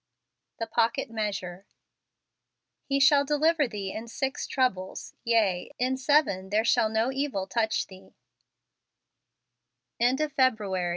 The 0.57 0.65
Pocket 0.65 1.11
Measure. 1.11 1.67
"He 2.85 2.99
shall 2.99 3.23
deliver 3.23 3.67
thee 3.67 3.91
in 3.93 4.07
six 4.07 4.47
troubles: 4.47 5.13
yea, 5.23 5.71
in 5.77 5.95
seven 5.95 6.49
there 6.49 6.65
shall 6.65 6.89
no 6.89 7.11
evil 7.11 7.45
touch 7.45 7.85
th 7.85 8.11